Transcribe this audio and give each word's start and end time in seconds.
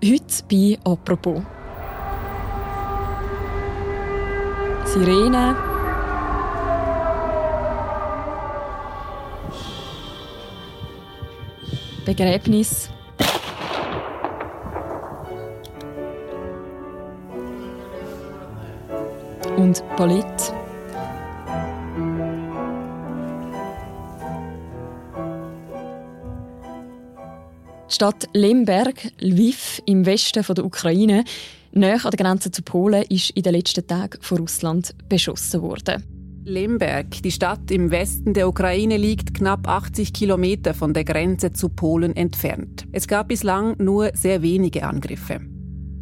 Heute 0.00 0.44
bei 0.48 0.78
«Apropos». 0.84 1.42
Sirene. 4.84 5.56
Begräbnis. 12.06 12.90
Und 19.56 19.82
Ballett. 19.96 20.57
Die 27.88 27.94
Stadt 27.94 28.28
Lemberg, 28.34 28.96
Lviv 29.18 29.80
im 29.86 30.04
Westen 30.04 30.44
der 30.44 30.62
Ukraine, 30.62 31.24
nahe 31.72 31.94
an 32.04 32.10
der 32.10 32.22
Grenze 32.22 32.50
zu 32.50 32.60
Polen, 32.60 33.02
ist 33.08 33.30
in 33.30 33.42
den 33.42 33.54
letzten 33.54 33.86
Tagen 33.86 34.18
von 34.20 34.38
Russland 34.38 34.94
beschossen 35.08 35.62
worden. 35.62 36.04
Lemberg, 36.44 37.22
die 37.22 37.30
Stadt 37.30 37.70
im 37.70 37.90
Westen 37.90 38.34
der 38.34 38.46
Ukraine, 38.46 38.98
liegt 38.98 39.32
knapp 39.32 39.66
80 39.66 40.12
Kilometer 40.12 40.74
von 40.74 40.92
der 40.92 41.04
Grenze 41.04 41.54
zu 41.54 41.70
Polen 41.70 42.14
entfernt. 42.14 42.86
Es 42.92 43.08
gab 43.08 43.28
bislang 43.28 43.74
nur 43.78 44.10
sehr 44.12 44.42
wenige 44.42 44.82
Angriffe. 44.82 45.40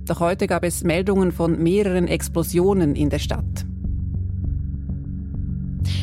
Doch 0.07 0.18
heute 0.18 0.48
gab 0.48 0.65
es 0.65 0.82
Meldungen 0.82 1.30
von 1.30 1.62
mehreren 1.62 2.09
Explosionen 2.09 2.96
in 2.96 3.10
der 3.10 3.21
Stadt. 3.21 3.65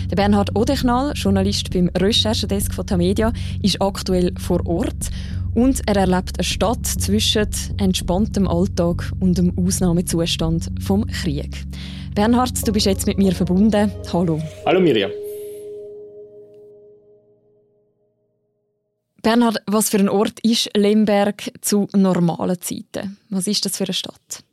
Der 0.10 0.16
Bernhard 0.16 0.56
Odechnal, 0.56 1.12
Journalist 1.14 1.72
beim 1.72 1.90
Recherchedesk 1.90 2.74
von 2.74 2.86
Tamedia, 2.86 3.34
ist 3.62 3.82
aktuell 3.82 4.34
vor 4.38 4.66
Ort 4.66 5.10
und 5.56 5.82
er 5.88 5.96
erlebt 5.96 6.38
eine 6.38 6.44
Stadt 6.44 6.86
zwischen 6.86 7.48
entspanntem 7.78 8.48
Alltag 8.48 9.12
und 9.20 9.38
dem 9.38 9.58
Ausnahmezustand 9.58 10.72
vom 10.80 11.06
Krieg. 11.08 11.66
Bernhard, 12.16 12.68
du 12.68 12.72
bist 12.72 12.86
jetzt 12.86 13.08
mit 13.08 13.18
mir 13.18 13.34
verbunden. 13.34 13.92
Hallo. 14.12 14.42
Hallo 14.66 14.80
Miriam. 14.80 15.12
Bernhard, 19.22 19.58
was 19.68 19.90
für 19.90 20.00
ein 20.00 20.10
Ort 20.10 20.40
ist 20.42 20.70
Lemberg 20.76 21.50
zu 21.62 21.88
normalen 21.94 22.60
Zeiten? 22.60 23.18
Was 23.30 23.48
ist 23.48 23.66
das 23.66 23.78
für 23.78 23.86
eine 23.86 23.94
Stadt? 23.94 24.44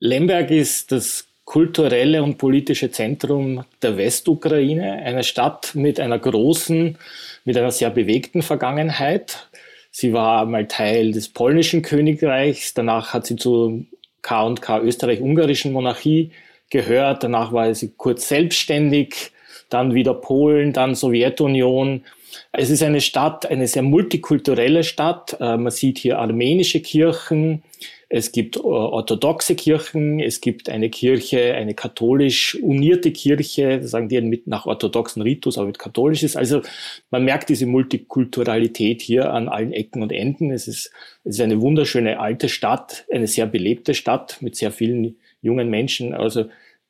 Lemberg 0.00 0.50
ist 0.50 0.90
das 0.90 1.26
kulturelle 1.44 2.22
und 2.22 2.38
politische 2.38 2.90
Zentrum 2.90 3.64
der 3.82 3.96
Westukraine, 3.96 4.92
eine 4.92 5.24
Stadt 5.24 5.74
mit 5.74 6.00
einer 6.00 6.18
großen, 6.18 6.98
mit 7.44 7.56
einer 7.56 7.70
sehr 7.70 7.90
bewegten 7.90 8.42
Vergangenheit. 8.42 9.48
Sie 9.90 10.12
war 10.12 10.46
mal 10.46 10.66
Teil 10.66 11.12
des 11.12 11.28
polnischen 11.28 11.82
Königreichs, 11.82 12.74
danach 12.74 13.12
hat 13.12 13.26
sie 13.26 13.36
zu 13.36 13.86
K&K 14.22 14.80
österreich-ungarischen 14.80 15.72
Monarchie 15.72 16.32
gehört, 16.70 17.22
danach 17.22 17.52
war 17.52 17.72
sie 17.74 17.92
kurz 17.96 18.26
selbstständig, 18.28 19.32
dann 19.68 19.94
wieder 19.94 20.14
Polen, 20.14 20.72
dann 20.72 20.94
Sowjetunion. 20.94 22.04
Es 22.52 22.70
ist 22.70 22.82
eine 22.82 23.00
Stadt, 23.00 23.46
eine 23.46 23.68
sehr 23.68 23.82
multikulturelle 23.82 24.82
Stadt. 24.82 25.36
Äh, 25.40 25.56
man 25.56 25.70
sieht 25.70 25.98
hier 25.98 26.18
armenische 26.18 26.80
Kirchen, 26.80 27.62
es 28.08 28.32
gibt 28.32 28.56
äh, 28.56 28.60
orthodoxe 28.60 29.54
Kirchen, 29.54 30.20
es 30.20 30.40
gibt 30.40 30.68
eine 30.68 30.90
Kirche, 30.90 31.54
eine 31.54 31.74
katholisch 31.74 32.54
unierte 32.56 33.12
Kirche, 33.12 33.86
sagen 33.86 34.08
die 34.08 34.20
mit 34.20 34.46
nach 34.46 34.66
orthodoxen 34.66 35.22
Ritus, 35.22 35.58
aber 35.58 35.68
mit 35.68 35.78
katholisches. 35.78 36.36
Also 36.36 36.62
man 37.10 37.24
merkt 37.24 37.48
diese 37.48 37.66
Multikulturalität 37.66 39.02
hier 39.02 39.32
an 39.32 39.48
allen 39.48 39.72
Ecken 39.72 40.02
und 40.02 40.12
Enden. 40.12 40.50
Es 40.50 40.68
ist, 40.68 40.92
es 41.24 41.36
ist 41.36 41.40
eine 41.40 41.60
wunderschöne 41.60 42.20
alte 42.20 42.48
Stadt, 42.48 43.06
eine 43.10 43.26
sehr 43.26 43.46
belebte 43.46 43.94
Stadt 43.94 44.40
mit 44.40 44.56
sehr 44.56 44.70
vielen 44.70 45.16
jungen 45.40 45.68
Menschen. 45.70 46.14
Also 46.14 46.46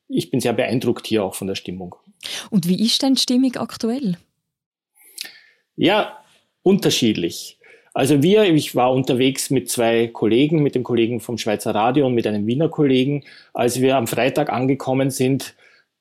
ich 0.08 0.30
bin 0.30 0.40
sehr 0.40 0.52
beeindruckt 0.52 1.06
hier 1.06 1.24
auch 1.24 1.34
von 1.34 1.46
der 1.46 1.54
Stimmung. 1.54 1.94
Und 2.50 2.68
wie 2.68 2.84
ist 2.84 3.02
denn 3.02 3.16
Stimmung 3.16 3.56
aktuell? 3.56 4.16
Ja, 5.76 6.18
unterschiedlich. 6.62 7.58
Also 7.94 8.24
wir, 8.24 8.42
ich 8.52 8.74
war 8.74 8.92
unterwegs 8.92 9.50
mit 9.50 9.70
zwei 9.70 10.08
Kollegen, 10.08 10.64
mit 10.64 10.74
dem 10.74 10.82
Kollegen 10.82 11.20
vom 11.20 11.38
Schweizer 11.38 11.74
Radio 11.76 12.06
und 12.06 12.14
mit 12.14 12.26
einem 12.26 12.44
Wiener 12.44 12.68
Kollegen. 12.68 13.22
Als 13.52 13.80
wir 13.80 13.96
am 13.96 14.08
Freitag 14.08 14.52
angekommen 14.52 15.10
sind, 15.10 15.54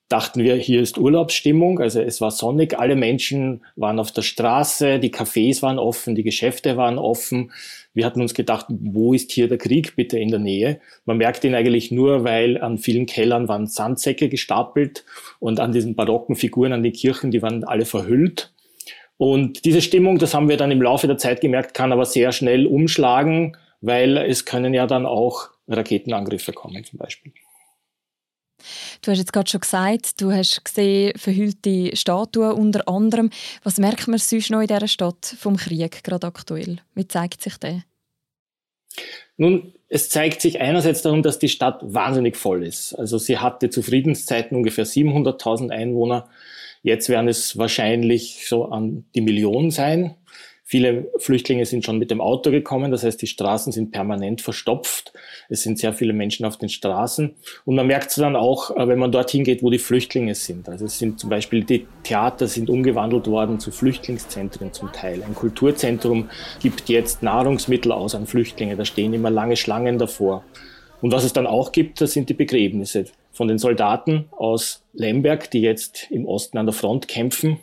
dachten 0.09 0.43
wir, 0.43 0.55
hier 0.55 0.81
ist 0.81 0.97
Urlaubsstimmung. 0.97 1.79
Also 1.79 2.01
es 2.01 2.19
war 2.19 2.31
sonnig, 2.31 2.79
alle 2.79 2.95
Menschen 2.95 3.63
waren 3.75 3.99
auf 3.99 4.11
der 4.11 4.23
Straße, 4.23 4.97
die 4.99 5.13
Cafés 5.13 5.61
waren 5.61 5.77
offen, 5.77 6.15
die 6.15 6.23
Geschäfte 6.23 6.77
waren 6.77 6.97
offen. 6.97 7.51
Wir 7.93 8.07
hatten 8.07 8.21
uns 8.21 8.33
gedacht, 8.33 8.65
wo 8.69 9.13
ist 9.13 9.31
hier 9.31 9.47
der 9.47 9.59
Krieg 9.59 9.95
bitte 9.95 10.17
in 10.17 10.29
der 10.29 10.39
Nähe? 10.39 10.79
Man 11.05 11.17
merkt 11.17 11.43
ihn 11.43 11.53
eigentlich 11.53 11.91
nur, 11.91 12.23
weil 12.23 12.59
an 12.59 12.79
vielen 12.79 13.05
Kellern 13.05 13.47
waren 13.47 13.67
Sandsäcke 13.67 14.29
gestapelt 14.29 15.05
und 15.39 15.59
an 15.59 15.71
diesen 15.71 15.93
barocken 15.95 16.35
Figuren 16.35 16.73
an 16.73 16.81
den 16.81 16.93
Kirchen, 16.93 17.29
die 17.29 17.43
waren 17.43 17.63
alle 17.63 17.85
verhüllt. 17.85 18.51
Und 19.17 19.65
diese 19.65 19.81
Stimmung, 19.81 20.17
das 20.17 20.33
haben 20.33 20.49
wir 20.49 20.57
dann 20.57 20.71
im 20.71 20.81
Laufe 20.81 21.07
der 21.07 21.17
Zeit 21.17 21.41
gemerkt, 21.41 21.73
kann 21.73 21.91
aber 21.91 22.05
sehr 22.05 22.31
schnell 22.31 22.65
umschlagen, 22.65 23.57
weil 23.81 24.17
es 24.17 24.45
können 24.45 24.73
ja 24.73 24.87
dann 24.87 25.05
auch 25.05 25.49
Raketenangriffe 25.67 26.53
kommen 26.53 26.83
zum 26.83 26.99
Beispiel. 26.99 27.33
Du 29.01 29.11
hast 29.11 29.17
jetzt 29.17 29.33
gerade 29.33 29.49
schon 29.49 29.61
gesagt, 29.61 30.21
du 30.21 30.31
hast 30.31 30.63
gesehen 30.63 31.13
verhüllte 31.17 31.95
Statuen 31.95 32.53
unter 32.53 32.87
anderem. 32.87 33.29
Was 33.63 33.77
merkt 33.77 34.07
man 34.07 34.19
sonst 34.19 34.49
noch 34.49 34.61
in 34.61 34.67
dieser 34.67 34.87
Stadt 34.87 35.35
vom 35.37 35.57
Krieg, 35.57 36.03
gerade 36.03 36.27
aktuell? 36.27 36.77
Wie 36.95 37.07
zeigt 37.07 37.41
sich 37.41 37.57
der? 37.57 37.83
Nun, 39.37 39.73
es 39.89 40.09
zeigt 40.09 40.41
sich 40.41 40.61
einerseits 40.61 41.01
darum, 41.01 41.23
dass 41.23 41.39
die 41.39 41.49
Stadt 41.49 41.81
wahnsinnig 41.81 42.37
voll 42.37 42.63
ist. 42.63 42.93
Also 42.93 43.17
sie 43.17 43.39
hatte 43.39 43.69
zu 43.69 43.81
Friedenszeiten 43.81 44.55
ungefähr 44.55 44.85
700.000 44.85 45.71
Einwohner. 45.71 46.29
Jetzt 46.83 47.09
werden 47.09 47.29
es 47.29 47.57
wahrscheinlich 47.57 48.45
so 48.47 48.65
an 48.65 49.05
die 49.15 49.21
Millionen 49.21 49.71
sein. 49.71 50.15
Viele 50.65 51.11
Flüchtlinge 51.17 51.65
sind 51.65 51.85
schon 51.85 51.97
mit 51.97 52.09
dem 52.09 52.19
Auto 52.19 52.49
gekommen, 52.49 52.91
das 52.91 53.03
heißt, 53.03 53.21
die 53.21 53.27
Straßen 53.27 53.71
sind 53.71 53.91
permanent 53.91 54.41
verstopft. 54.41 55.13
Es 55.47 55.61
sind 55.61 55.77
sehr 55.77 55.93
viele 55.93 56.13
Menschen 56.13 56.45
auf 56.45 56.57
den 56.57 56.69
Straßen. 56.69 57.35
Und 57.65 57.75
man 57.75 57.87
merkt 57.87 58.09
es 58.09 58.15
dann 58.15 58.35
auch, 58.35 58.75
äh, 58.75 58.87
wenn 58.87 58.97
man 58.97 59.11
dorthin 59.11 59.43
geht, 59.43 59.61
wo 59.61 59.69
die 59.69 59.77
Flüchtlinge 59.77 60.35
sind. 60.35 60.67
Also 60.67 60.85
es 60.85 60.97
sind 60.97 61.19
zum 61.19 61.29
Beispiel 61.29 61.63
die 61.63 61.85
Theater 62.03 62.47
sind 62.47 62.69
umgewandelt 62.69 63.27
worden 63.27 63.59
zu 63.59 63.71
Flüchtlingszentren 63.71 64.73
zum 64.73 64.91
Teil. 64.91 65.21
Ein 65.23 65.35
Kulturzentrum 65.35 66.29
gibt 66.61 66.89
jetzt 66.89 67.23
Nahrungsmittel 67.23 67.91
aus 67.91 68.15
an 68.15 68.25
Flüchtlinge. 68.25 68.75
Da 68.75 68.83
stehen 68.83 69.13
immer 69.13 69.29
lange 69.29 69.57
Schlangen 69.57 69.99
davor. 69.99 70.43
Und 71.01 71.11
was 71.11 71.23
es 71.23 71.33
dann 71.33 71.45
auch 71.45 71.71
gibt, 71.71 72.01
das 72.01 72.13
sind 72.13 72.29
die 72.29 72.33
Begräbnisse 72.33 73.05
von 73.33 73.47
den 73.47 73.57
Soldaten 73.57 74.25
aus 74.31 74.83
Lemberg, 74.93 75.51
die 75.51 75.61
jetzt 75.61 76.07
im 76.11 76.25
Osten 76.25 76.57
an 76.57 76.67
der 76.67 76.73
Front 76.73 77.07
kämpfen. 77.07 77.57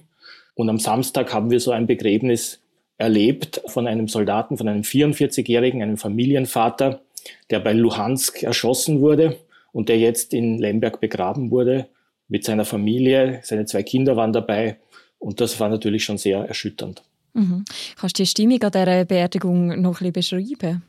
Und 0.55 0.69
am 0.69 0.79
Samstag 0.79 1.33
haben 1.33 1.51
wir 1.51 1.61
so 1.61 1.71
ein 1.71 1.87
Begräbnis 1.87 2.61
erlebt 2.99 3.63
von 3.67 3.87
einem 3.87 4.09
Soldaten, 4.09 4.59
von 4.59 4.69
einem 4.69 4.83
44-Jährigen, 4.83 5.83
einem 5.83 5.97
Familienvater, 5.97 7.01
der 7.49 7.61
bei 7.61 7.73
Luhansk 7.73 8.43
erschossen 8.43 9.01
wurde 9.01 9.39
und 9.73 9.89
der 9.89 9.99
jetzt 9.99 10.35
in 10.35 10.59
Lemberg 10.59 11.01
begraben 11.01 11.51
wurde 11.51 11.87
mit 12.29 12.45
seiner 12.45 12.65
Familie. 12.65 13.41
Seine 13.43 13.65
zwei 13.65 13.83
Kinder 13.83 14.17
waren 14.17 14.33
dabei 14.33 14.77
und 15.19 15.41
das 15.41 15.61
war 15.61 15.69
natürlich 15.69 16.05
schon 16.05 16.19
sehr 16.19 16.41
erschütternd. 16.41 17.03
Mhm. 17.33 17.65
Kannst 17.97 18.19
du 18.19 18.23
die 18.23 18.27
Stimmung 18.27 18.63
an 18.63 18.73
dieser 18.73 19.05
Beerdigung 19.05 19.81
noch 19.81 20.01
ein 20.01 20.13
bisschen 20.13 20.45
beschreiben? 20.45 20.83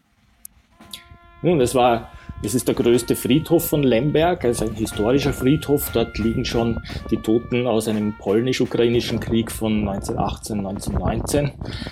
Nun, 1.41 1.59
es 1.62 1.75
war 1.75 2.09
es 2.44 2.56
ist 2.56 2.68
der 2.68 2.74
größte 2.74 3.16
Friedhof 3.16 3.68
von 3.68 3.84
Lemberg, 3.84 4.44
also 4.46 4.66
ein 4.66 4.74
historischer 4.74 5.31
Friedhof. 5.31 5.91
Dort 5.91 6.18
liegen 6.18 6.44
schon 6.44 6.79
die 7.12 7.18
Toten 7.18 7.68
aus 7.68 7.88
einem 7.88 8.16
polnisch-ukrainischen 8.18 9.19
Krieg 9.19 9.52
von 9.52 9.88
1918, 9.88 10.57
1919. 10.57 11.52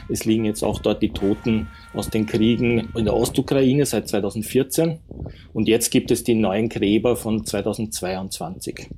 Es 0.10 0.26
liegen 0.26 0.46
jetzt 0.46 0.64
auch 0.64 0.80
dort 0.80 1.04
die 1.04 1.12
Toten 1.12 1.68
aus 1.94 2.10
den 2.10 2.26
Kriegen 2.26 2.90
in 2.96 3.06
der 3.06 3.14
Ostukraine 3.14 3.86
seit 3.86 4.08
2014. 4.08 4.98
Und 5.54 5.68
jetzt 5.68 5.92
gibt 5.92 6.10
es 6.10 6.24
die 6.24 6.34
neuen 6.34 6.68
Gräber 6.68 7.16
von 7.16 7.46
2022. 7.46 8.90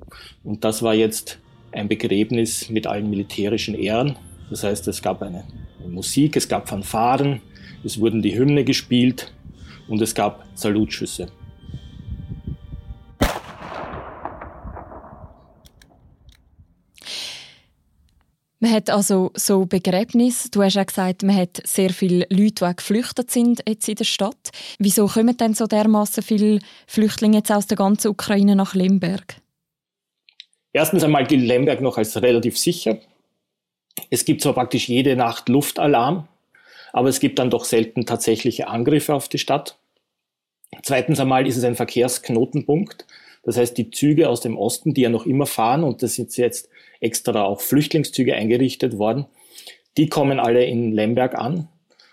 Und 0.44 0.64
das 0.64 0.82
war 0.82 0.94
jetzt 0.94 1.38
ein 1.70 1.88
Begräbnis 1.88 2.70
mit 2.70 2.86
allen 2.86 3.10
militärischen 3.10 3.74
Ehren. 3.74 4.16
Das 4.48 4.64
heißt, 4.64 4.88
es 4.88 5.02
gab 5.02 5.20
eine 5.20 5.44
Musik, 5.86 6.34
es 6.36 6.48
gab 6.48 6.70
Fanfaren, 6.70 7.42
es 7.84 8.00
wurden 8.00 8.22
die 8.22 8.38
Hymne 8.38 8.64
gespielt 8.64 9.32
und 9.88 10.00
es 10.00 10.14
gab 10.14 10.44
Salutschüsse. 10.54 11.28
Man 18.62 18.70
hat 18.70 18.90
also 18.90 19.32
so 19.34 19.66
Begräbnis. 19.66 20.48
Du 20.52 20.62
hast 20.62 20.74
ja 20.74 20.84
gesagt, 20.84 21.24
man 21.24 21.34
hat 21.36 21.60
sehr 21.64 21.90
viele 21.90 22.28
Leute, 22.30 22.64
die 22.64 22.76
geflüchtet 22.76 23.28
sind 23.28 23.60
jetzt 23.68 23.88
in 23.88 23.96
der 23.96 24.04
Stadt. 24.04 24.50
Wieso 24.78 25.08
kommen 25.08 25.36
denn 25.36 25.54
so 25.54 25.66
dermaßen 25.66 26.22
viele 26.22 26.60
Flüchtlinge 26.86 27.38
jetzt 27.38 27.50
aus 27.50 27.66
der 27.66 27.76
ganzen 27.76 28.12
Ukraine 28.12 28.54
nach 28.54 28.76
Lemberg? 28.76 29.34
Erstens 30.72 31.02
einmal 31.02 31.26
gilt 31.26 31.42
Lemberg 31.42 31.80
noch 31.80 31.98
als 31.98 32.22
relativ 32.22 32.56
sicher. 32.56 32.98
Es 34.10 34.24
gibt 34.24 34.42
zwar 34.42 34.54
praktisch 34.54 34.88
jede 34.88 35.16
Nacht 35.16 35.48
Luftalarm, 35.48 36.28
aber 36.92 37.08
es 37.08 37.20
gibt 37.20 37.38
dann 37.38 37.50
doch 37.50 37.64
selten 37.64 38.06
tatsächliche 38.06 38.68
Angriffe 38.68 39.14
auf 39.14 39.28
die 39.28 39.38
Stadt. 39.38 39.78
Zweitens 40.82 41.20
einmal 41.20 41.46
ist 41.46 41.56
es 41.56 41.64
ein 41.64 41.74
Verkehrsknotenpunkt. 41.74 43.06
Das 43.42 43.56
heißt, 43.56 43.76
die 43.76 43.90
Züge 43.90 44.28
aus 44.28 44.40
dem 44.40 44.56
Osten, 44.56 44.94
die 44.94 45.02
ja 45.02 45.08
noch 45.08 45.26
immer 45.26 45.46
fahren, 45.46 45.82
und 45.84 46.02
das 46.02 46.14
sind 46.14 46.36
jetzt 46.36 46.68
extra 47.00 47.42
auch 47.42 47.60
Flüchtlingszüge 47.60 48.34
eingerichtet 48.34 48.98
worden, 48.98 49.26
die 49.96 50.08
kommen 50.08 50.38
alle 50.38 50.64
in 50.64 50.92
Lemberg 50.92 51.34
an 51.34 51.68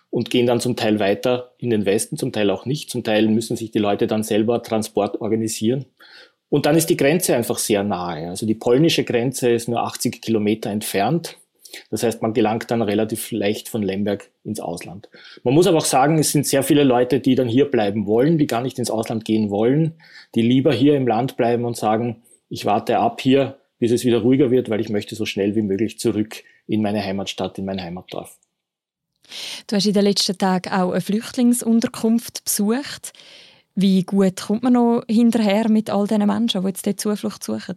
und 0.10 0.30
gehen 0.30 0.48
dann 0.48 0.60
zum 0.60 0.76
Teil 0.76 1.00
weiter 1.00 1.54
in 1.60 1.70
den 1.70 1.86
Westen, 1.86 2.18
zum 2.18 2.32
Teil 2.32 2.50
auch 2.50 2.66
nicht. 2.66 2.90
Zum 2.90 3.04
Teil 3.04 3.28
müssen 3.28 3.56
sich 3.56 3.72
die 3.72 3.80
Leute 3.80 4.08
dann 4.08 4.24
selber 4.24 4.64
Transport 4.64 5.22
organisieren. 5.22 5.86
Und 6.50 6.66
dann 6.66 6.76
ist 6.76 6.90
die 6.90 6.98
Grenze 6.98 7.36
einfach 7.36 7.60
sehr 7.60 7.84
nahe. 7.84 8.28
Also 8.30 8.48
die 8.48 8.56
polnische 8.56 9.04
Grenze 9.04 9.52
ist 9.52 9.68
nur 9.68 9.84
80 9.84 10.20
Kilometer 10.22 10.72
entfernt. 10.72 11.38
Das 11.90 12.04
heißt, 12.04 12.22
man 12.22 12.34
gelangt 12.34 12.72
dann 12.72 12.82
relativ 12.82 13.32
leicht 13.32 13.70
von 13.70 13.82
Lemberg 13.82 14.30
ins 14.44 14.60
Ausland. 14.60 15.10
Man 15.44 15.54
muss 15.54 15.68
aber 15.68 15.78
auch 15.78 15.86
sagen, 15.86 16.18
es 16.20 16.32
sind 16.32 16.46
sehr 16.46 16.64
viele 16.64 16.84
Leute, 16.84 17.20
die 17.20 17.36
dann 17.36 17.48
hier 17.48 17.66
bleiben 17.66 18.06
wollen, 18.06 18.38
die 18.38 18.48
gar 18.48 18.62
nicht 18.62 18.80
ins 18.80 18.92
Ausland 18.92 19.26
gehen 19.26 19.50
wollen, 19.50 19.96
die 20.36 20.42
lieber 20.42 20.74
hier 20.74 20.96
im 20.96 21.08
Land 21.08 21.38
bleiben 21.38 21.66
und 21.66 21.78
sagen, 21.78 22.24
ich 22.50 22.66
warte 22.66 22.98
ab 23.00 23.22
hier, 23.22 23.60
bis 23.78 23.92
es 23.92 24.06
wieder 24.06 24.20
ruhiger 24.20 24.52
wird, 24.52 24.70
weil 24.70 24.82
ich 24.82 24.90
möchte 24.90 25.16
so 25.16 25.26
schnell 25.26 25.56
wie 25.56 25.62
möglich 25.62 26.00
zurück 26.00 26.44
in 26.68 26.82
meine 26.82 27.04
Heimatstadt, 27.04 27.58
in 27.58 27.66
mein 27.66 27.82
Heimatdorf. 27.82 28.38
Du 29.68 29.76
hast 29.76 29.86
in 29.86 29.94
den 29.94 30.04
letzten 30.04 30.38
Tagen 30.38 30.72
auch 30.72 30.92
eine 30.92 31.02
Flüchtlingsunterkunft 31.02 32.44
besucht. 32.44 33.14
Wie 33.76 34.04
gut 34.04 34.42
kommt 34.42 34.64
man 34.64 34.74
noch 34.74 35.04
hinterher 35.08 35.70
mit 35.70 35.90
all 35.90 36.08
diesen 36.08 36.26
Menschen, 36.26 36.62
die 36.62 36.68
jetzt 36.68 36.86
die 36.86 36.96
Zuflucht 36.96 37.44
suchen? 37.44 37.76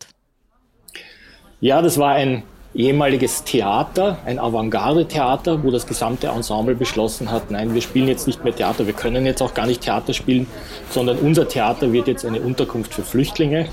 Ja, 1.60 1.80
das 1.80 1.98
war 1.98 2.14
ein 2.14 2.42
ehemaliges 2.74 3.44
Theater, 3.44 4.18
ein 4.24 4.38
Avantgarde-Theater, 4.38 5.62
wo 5.62 5.70
das 5.70 5.86
gesamte 5.86 6.28
Ensemble 6.28 6.74
beschlossen 6.74 7.30
hat, 7.30 7.50
nein, 7.50 7.74
wir 7.74 7.82
spielen 7.82 8.08
jetzt 8.08 8.26
nicht 8.26 8.44
mehr 8.44 8.54
Theater, 8.54 8.86
wir 8.86 8.94
können 8.94 9.26
jetzt 9.26 9.42
auch 9.42 9.52
gar 9.52 9.66
nicht 9.66 9.82
Theater 9.82 10.14
spielen, 10.14 10.46
sondern 10.90 11.18
unser 11.18 11.46
Theater 11.46 11.92
wird 11.92 12.08
jetzt 12.08 12.24
eine 12.24 12.40
Unterkunft 12.40 12.94
für 12.94 13.02
Flüchtlinge. 13.02 13.68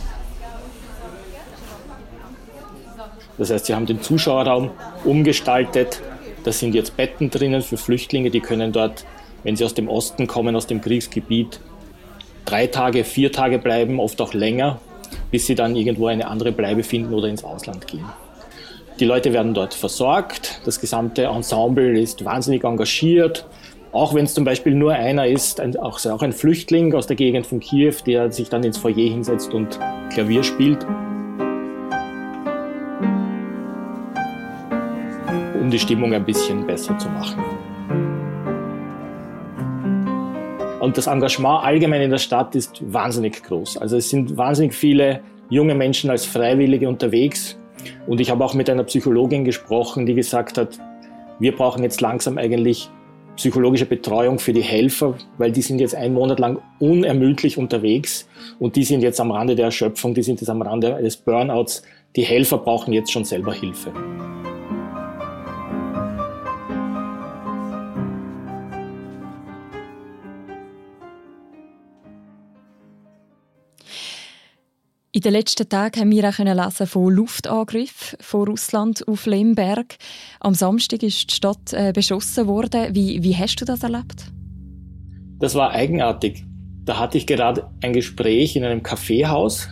Das 3.38 3.52
heißt, 3.52 3.68
sie 3.68 3.74
haben 3.74 3.86
den 3.86 4.02
Zuschauerraum 4.02 4.72
umgestaltet, 5.06 6.02
da 6.44 6.52
sind 6.52 6.76
jetzt 6.76 6.98
Betten 6.98 7.30
drinnen 7.30 7.62
für 7.62 7.78
Flüchtlinge, 7.78 8.32
die 8.32 8.42
können 8.42 8.74
dort, 8.74 9.06
wenn 9.44 9.56
sie 9.56 9.64
aus 9.64 9.74
dem 9.74 9.88
Osten 9.88 10.28
kommen, 10.28 10.58
aus 10.58 10.68
dem 10.68 10.82
Kriegsgebiet, 10.82 11.62
drei 12.44 12.68
Tage, 12.68 13.06
vier 13.06 13.32
Tage 13.32 13.60
bleiben, 13.60 14.02
oft 14.02 14.20
auch 14.20 14.34
länger, 14.34 14.82
bis 15.32 15.48
sie 15.48 15.56
dann 15.56 15.78
irgendwo 15.78 16.08
eine 16.08 16.28
andere 16.28 16.52
Bleibe 16.52 16.84
finden 16.84 17.14
oder 17.14 17.30
ins 17.30 17.46
Ausland 17.46 17.88
gehen. 17.88 18.06
Die 19.00 19.06
Leute 19.06 19.32
werden 19.32 19.54
dort 19.54 19.74
versorgt, 19.74 20.62
das 20.66 20.82
gesamte 20.82 21.24
Ensemble 21.24 21.98
ist 21.98 22.26
wahnsinnig 22.26 22.66
engagiert. 22.66 23.48
Auch 23.94 24.14
wenn 24.14 24.26
es 24.26 24.34
zum 24.34 24.44
Beispiel 24.44 24.76
nur 24.76 24.92
einer 24.92 25.26
ist, 25.26 25.62
ein, 25.62 25.78
auch, 25.78 26.06
auch 26.06 26.22
ein 26.22 26.34
Flüchtling 26.34 26.94
aus 26.94 27.08
der 27.08 27.16
Gegend 27.16 27.48
von 27.48 27.62
Kiew, 27.62 27.94
der 28.06 28.32
sich 28.32 28.50
dann 28.50 28.62
ins 28.64 28.78
Foyer 28.78 29.10
hinsetzt 29.10 29.54
und 29.54 29.80
Klavier 30.12 30.44
spielt. 30.44 30.86
um 35.70 35.72
die 35.72 35.80
Stimmung 35.80 36.12
ein 36.16 36.26
bisschen 36.26 36.66
besser 36.66 36.98
zu 36.98 37.08
machen. 37.10 37.44
Und 40.80 40.98
das 40.98 41.06
Engagement 41.06 41.64
allgemein 41.64 42.02
in 42.02 42.10
der 42.10 42.18
Stadt 42.18 42.56
ist 42.56 42.82
wahnsinnig 42.92 43.44
groß. 43.44 43.78
Also 43.78 43.98
es 43.98 44.10
sind 44.10 44.36
wahnsinnig 44.36 44.74
viele 44.74 45.20
junge 45.50 45.76
Menschen 45.76 46.10
als 46.10 46.26
Freiwillige 46.26 46.90
unterwegs. 46.90 47.56
Und 48.08 48.22
ich 48.22 48.30
habe 48.30 48.44
auch 48.44 48.54
mit 48.54 48.70
einer 48.70 48.84
Psychologin 48.84 49.46
gesprochen, 49.46 50.06
die 50.06 50.14
gesagt 50.14 50.58
hat, 50.58 50.80
wir 51.40 51.56
brauchen 51.56 51.84
jetzt 51.84 52.02
langsam 52.02 52.38
eigentlich 52.38 52.90
psychologische 53.36 53.86
Betreuung 53.86 54.38
für 54.38 54.52
die 54.52 54.62
Helfer, 54.62 55.16
weil 55.38 55.54
die 55.54 55.62
sind 55.62 55.80
jetzt 55.80 55.96
einen 55.96 56.14
Monat 56.14 56.40
lang 56.40 56.60
unermüdlich 56.80 57.58
unterwegs 57.58 58.28
und 58.60 58.76
die 58.76 58.84
sind 58.84 59.02
jetzt 59.02 59.22
am 59.22 59.32
Rande 59.32 59.56
der 59.56 59.66
Erschöpfung, 59.66 60.14
die 60.14 60.24
sind 60.24 60.42
jetzt 60.42 60.50
am 60.50 60.62
Rande 60.62 61.00
des 61.02 61.16
Burnouts. 61.16 61.84
Die 62.18 62.24
Helfer 62.24 62.58
brauchen 62.58 62.92
jetzt 62.92 63.12
schon 63.12 63.24
selber 63.24 63.54
Hilfe. 63.54 63.94
In 75.20 75.24
den 75.24 75.34
letzten 75.34 75.68
Tagen 75.68 76.00
haben 76.00 76.12
wir 76.12 76.30
auch 76.30 76.38
lesen 76.38 76.88
von 76.88 77.14
Luftangriffen 77.14 78.18
von 78.22 78.48
Russland 78.48 79.06
auf 79.06 79.26
Lemberg. 79.26 79.98
Am 80.40 80.54
Samstag 80.54 81.04
ist 81.04 81.30
die 81.30 81.36
Stadt 81.36 81.74
äh, 81.74 81.92
beschossen 81.92 82.48
worden. 82.48 82.96
Wie, 82.96 83.22
wie 83.22 83.36
hast 83.36 83.58
du 83.58 83.66
das 83.66 83.84
erlebt? 83.84 84.32
Das 85.40 85.56
war 85.56 85.72
eigenartig. 85.72 86.46
Da 86.86 87.00
hatte 87.00 87.18
ich 87.18 87.28
gerade 87.28 87.70
ein 87.84 87.92
Gespräch 87.92 88.56
in 88.56 88.64
einem 88.64 88.82
Kaffeehaus 88.82 89.68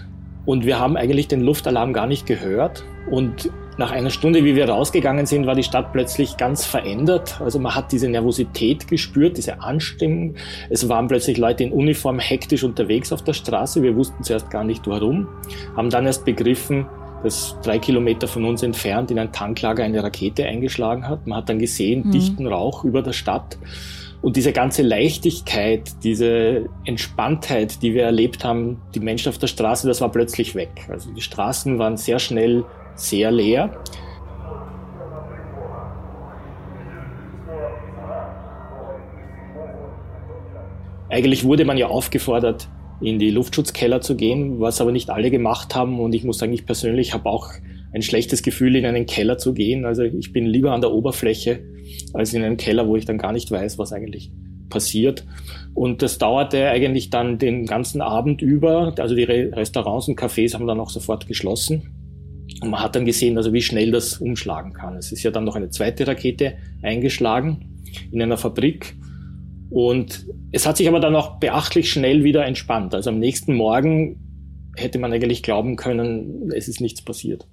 und 0.45 0.65
wir 0.65 0.79
haben 0.79 0.97
eigentlich 0.97 1.29
den 1.29 1.39
Luftalarm 1.39 1.93
gar 1.93 2.07
nicht 2.07 2.25
gehört. 2.25 2.83
Und 3.09 3.49
nach 3.77 3.91
einer 3.91 4.09
Stunde, 4.09 4.43
wie 4.43 4.55
wir 4.55 4.67
rausgegangen 4.67 5.27
sind, 5.27 5.45
war 5.45 5.53
die 5.53 5.63
Stadt 5.63 5.93
plötzlich 5.93 6.37
ganz 6.37 6.65
verändert. 6.65 7.39
Also 7.39 7.59
man 7.59 7.75
hat 7.75 7.91
diese 7.91 8.09
Nervosität 8.09 8.87
gespürt, 8.87 9.37
diese 9.37 9.61
Anstimmung. 9.61 10.35
Es 10.69 10.89
waren 10.89 11.07
plötzlich 11.07 11.37
Leute 11.37 11.63
in 11.63 11.71
Uniform 11.71 12.17
hektisch 12.17 12.63
unterwegs 12.63 13.13
auf 13.13 13.23
der 13.23 13.33
Straße. 13.33 13.83
Wir 13.83 13.95
wussten 13.95 14.23
zuerst 14.23 14.49
gar 14.49 14.63
nicht 14.63 14.87
warum, 14.87 15.27
haben 15.75 15.91
dann 15.91 16.07
erst 16.07 16.25
begriffen, 16.25 16.87
dass 17.23 17.55
drei 17.61 17.77
Kilometer 17.77 18.27
von 18.27 18.45
uns 18.45 18.63
entfernt 18.63 19.11
in 19.11 19.19
ein 19.19 19.31
Tanklager 19.31 19.83
eine 19.83 20.03
Rakete 20.03 20.45
eingeschlagen 20.45 21.07
hat. 21.07 21.27
Man 21.27 21.37
hat 21.37 21.49
dann 21.49 21.59
gesehen, 21.59 22.07
mhm. 22.07 22.11
dichten 22.11 22.47
Rauch 22.47 22.83
über 22.83 23.01
der 23.01 23.13
Stadt. 23.13 23.57
Und 24.21 24.35
diese 24.35 24.51
ganze 24.51 24.81
Leichtigkeit, 24.81 26.03
diese 26.03 26.65
Entspanntheit, 26.85 27.83
die 27.83 27.93
wir 27.93 28.03
erlebt 28.03 28.43
haben, 28.43 28.81
die 28.95 28.99
Menschen 28.99 29.29
auf 29.29 29.37
der 29.37 29.47
Straße, 29.47 29.87
das 29.87 30.01
war 30.01 30.09
plötzlich 30.09 30.55
weg. 30.55 30.87
Also 30.89 31.11
die 31.11 31.21
Straßen 31.21 31.77
waren 31.77 31.97
sehr 31.97 32.17
schnell 32.17 32.65
sehr 32.97 33.31
leer. 33.31 33.71
Eigentlich 41.09 41.45
wurde 41.45 41.63
man 41.63 41.77
ja 41.77 41.87
aufgefordert, 41.87 42.67
in 42.99 43.17
die 43.17 43.29
Luftschutzkeller 43.29 44.01
zu 44.01 44.15
gehen, 44.15 44.59
was 44.59 44.81
aber 44.81 44.91
nicht 44.91 45.09
alle 45.09 45.31
gemacht 45.31 45.73
haben. 45.73 45.99
Und 45.99 46.13
ich 46.13 46.23
muss 46.23 46.39
sagen, 46.39 46.51
ich 46.53 46.65
persönlich 46.65 47.13
habe 47.13 47.29
auch 47.29 47.51
ein 47.93 48.01
schlechtes 48.01 48.43
Gefühl, 48.43 48.75
in 48.75 48.85
einen 48.85 49.05
Keller 49.05 49.37
zu 49.37 49.53
gehen. 49.53 49.85
Also 49.85 50.03
ich 50.03 50.33
bin 50.33 50.45
lieber 50.45 50.73
an 50.73 50.81
der 50.81 50.91
Oberfläche 50.91 51.63
als 52.13 52.33
in 52.33 52.43
einem 52.43 52.57
Keller, 52.57 52.87
wo 52.87 52.95
ich 52.95 53.05
dann 53.05 53.17
gar 53.17 53.31
nicht 53.31 53.49
weiß, 53.49 53.77
was 53.77 53.93
eigentlich 53.93 54.31
passiert. 54.69 55.25
Und 55.73 56.01
das 56.01 56.17
dauerte 56.17 56.67
eigentlich 56.67 57.09
dann 57.09 57.37
den 57.37 57.65
ganzen 57.65 58.01
Abend 58.01 58.41
über. 58.41 58.93
Also 58.99 59.15
die 59.15 59.23
Restaurants 59.23 60.09
und 60.09 60.19
Cafés 60.19 60.53
haben 60.53 60.67
dann 60.67 60.79
auch 60.79 60.89
sofort 60.89 61.27
geschlossen. 61.27 61.96
Und 62.61 62.69
man 62.69 62.81
hat 62.81 62.95
dann 62.95 63.05
gesehen, 63.05 63.37
also 63.37 63.53
wie 63.53 63.61
schnell 63.61 63.91
das 63.91 64.17
umschlagen 64.17 64.73
kann. 64.73 64.95
Es 64.95 65.11
ist 65.11 65.23
ja 65.23 65.31
dann 65.31 65.43
noch 65.43 65.55
eine 65.55 65.69
zweite 65.69 66.07
Rakete 66.07 66.57
eingeschlagen 66.81 67.83
in 68.11 68.21
einer 68.21 68.37
Fabrik. 68.37 68.95
Und 69.69 70.25
es 70.51 70.65
hat 70.65 70.77
sich 70.77 70.87
aber 70.87 70.99
dann 70.99 71.15
auch 71.15 71.39
beachtlich 71.39 71.91
schnell 71.91 72.23
wieder 72.23 72.45
entspannt. 72.45 72.95
Also 72.95 73.09
am 73.09 73.19
nächsten 73.19 73.53
Morgen 73.53 74.71
hätte 74.75 74.99
man 74.99 75.11
eigentlich 75.11 75.43
glauben 75.43 75.75
können, 75.75 76.51
es 76.55 76.67
ist 76.67 76.81
nichts 76.81 77.01
passiert. 77.01 77.47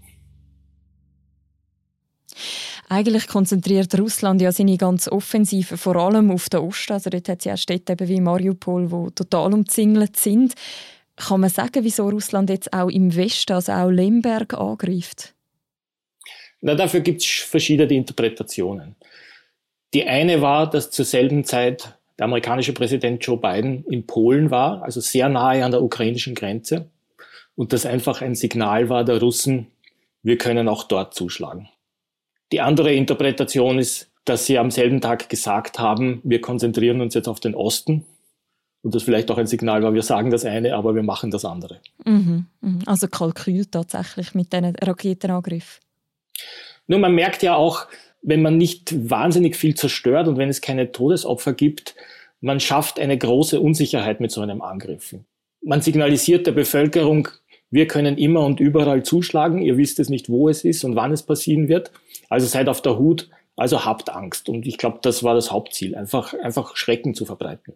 Eigentlich 2.89 3.27
konzentriert 3.29 3.99
Russland 3.99 4.43
ja 4.43 4.53
seine 4.53 4.77
ganze 4.77 5.11
Offensive 5.11 5.77
vor 5.77 5.97
allem 5.97 6.31
auf 6.31 6.49
den 6.49 6.61
Osten. 6.61 6.93
Also 6.93 7.11
dort 7.11 7.29
hat 7.29 7.39
es 7.39 7.45
ja 7.45 7.57
Städte 7.57 7.97
wie 8.09 8.21
Mariupol, 8.21 8.89
die 8.89 9.15
total 9.15 9.55
umzingelt 9.55 10.17
sind. 10.17 10.55
Kann 11.17 11.41
man 11.41 11.51
sagen, 11.51 11.85
wieso 11.85 12.09
Russland 12.09 12.51
jetzt 12.51 12.73
auch 12.73 12.89
im 12.89 13.15
Westen, 13.15 13.53
also 13.53 13.73
auch 13.73 13.91
Lemberg, 13.91 14.55
angreift? 14.55 15.35
Na, 16.61 16.75
dafür 16.75 17.01
gibt 17.01 17.23
es 17.23 17.29
verschiedene 17.29 17.95
Interpretationen. 17.95 18.97
Die 19.93 20.05
eine 20.05 20.41
war, 20.43 20.69
dass 20.69 20.91
zur 20.91 21.05
selben 21.05 21.45
Zeit 21.45 21.97
der 22.19 22.27
amerikanische 22.27 22.73
Präsident 22.73 23.25
Joe 23.25 23.37
Biden 23.37 23.85
in 23.85 24.07
Polen 24.07 24.51
war, 24.51 24.83
also 24.83 25.01
sehr 25.01 25.29
nahe 25.29 25.65
an 25.65 25.71
der 25.71 25.83
ukrainischen 25.83 26.35
Grenze, 26.35 26.91
und 27.57 27.73
das 27.73 27.87
einfach 27.87 28.21
ein 28.23 28.35
Signal 28.35 28.89
war 28.89 29.05
der 29.05 29.21
Russen, 29.21 29.69
wir 30.23 30.39
können 30.39 30.69
auch 30.69 30.85
dort 30.85 31.15
zuschlagen. 31.15 31.69
Die 32.51 32.61
andere 32.61 32.93
Interpretation 32.93 33.79
ist, 33.79 34.11
dass 34.25 34.47
sie 34.47 34.59
am 34.59 34.71
selben 34.71 35.01
Tag 35.01 35.29
gesagt 35.29 35.79
haben, 35.79 36.21
wir 36.25 36.41
konzentrieren 36.41 37.01
uns 37.01 37.15
jetzt 37.15 37.29
auf 37.29 37.41
den 37.41 37.55
Osten 37.55 38.05
und 38.85 38.95
das 38.95 39.03
vielleicht 39.03 39.31
auch 39.31 39.39
ein 39.39 39.47
Signal 39.47 39.83
war, 39.83 39.95
wir 39.95 40.03
sagen 40.03 40.31
das 40.31 40.45
eine, 40.45 40.75
aber 40.75 40.95
wir 40.95 41.03
machen 41.03 41.31
das 41.31 41.45
andere. 41.47 41.81
Mhm, 42.05 42.47
mhm. 42.61 42.79
also 42.85 43.09
Kalkül 43.09 43.65
tatsächlich 43.65 44.35
mit 44.35 44.53
diesen 44.53 44.77
Raketenangriffen. 44.77 45.83
Nur 46.87 46.99
man 46.99 47.15
merkt 47.15 47.43
ja 47.43 47.57
auch, 47.57 47.87
wenn 48.21 48.43
man 48.43 48.59
nicht 48.59 49.11
wahnsinnig 49.11 49.57
viel 49.57 49.75
zerstört 49.75 50.29
und 50.29 50.37
wenn 50.37 50.51
es 50.51 50.61
keine 50.61 50.93
Todesopfer 50.93 51.55
gibt, 51.55 51.95
man 52.43 52.61
schafft 52.61 53.01
eine 53.01 53.17
große 53.17 53.59
Unsicherheit 53.59 54.21
mit 54.21 54.31
so 54.31 54.43
einem 54.43 54.61
Angriff. 54.61 55.17
Man 55.63 55.81
signalisiert 55.81 56.47
der 56.47 56.53
Bevölkerung, 56.53 57.29
wir 57.71 57.87
können 57.87 58.19
immer 58.19 58.45
und 58.45 58.61
überall 58.61 59.03
zuschlagen, 59.03 59.63
ihr 59.63 59.79
wisst 59.79 59.99
es 59.99 60.11
nicht, 60.11 60.29
wo 60.29 60.51
es 60.51 60.63
ist 60.63 60.85
und 60.85 60.95
wann 60.95 61.11
es 61.11 61.23
passieren 61.23 61.69
wird. 61.69 61.91
Also 62.29 62.47
seid 62.47 62.69
auf 62.69 62.83
der 62.83 62.99
Hut, 62.99 63.31
Also 63.57 63.85
habt 63.85 64.11
Angst. 64.11 64.49
Und 64.49 64.67
ich 64.67 64.77
glaube, 64.77 64.99
das 65.01 65.23
war 65.23 65.35
das 65.35 65.51
Hauptziel, 65.51 65.95
einfach, 65.95 66.35
einfach 66.35 66.77
Schrecken 66.77 67.15
zu 67.15 67.25
verbreiten. 67.25 67.75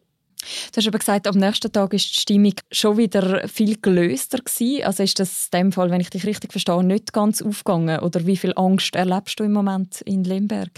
Du 0.72 0.76
hast 0.76 0.86
aber 0.86 0.98
gesagt, 0.98 1.26
am 1.26 1.36
nächsten 1.36 1.72
Tag 1.72 1.92
ist 1.92 2.14
die 2.14 2.20
Stimmung 2.20 2.54
schon 2.70 2.96
wieder 2.96 3.48
viel 3.48 3.76
gelöster 3.80 4.38
gewesen. 4.38 4.84
Also 4.84 5.02
ist 5.02 5.18
das 5.18 5.48
in 5.52 5.58
dem 5.58 5.72
Fall, 5.72 5.90
wenn 5.90 6.00
ich 6.00 6.10
dich 6.10 6.24
richtig 6.24 6.52
verstehe, 6.52 6.84
nicht 6.84 7.12
ganz 7.12 7.42
aufgegangen? 7.42 8.00
Oder 8.00 8.26
wie 8.26 8.36
viel 8.36 8.52
Angst 8.56 8.94
erlebst 8.94 9.40
du 9.40 9.44
im 9.44 9.52
Moment 9.52 10.00
in 10.02 10.24
Lemberg? 10.24 10.70